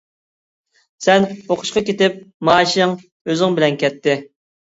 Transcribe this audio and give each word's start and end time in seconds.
سەن 1.07 1.27
ئوقۇشقا 1.33 1.83
كېتىپ 1.89 2.17
مائاشىڭ 2.49 2.97
ئۆزۈڭ 3.33 3.59
بىلەن 3.61 3.79
كەتتى. 3.85 4.19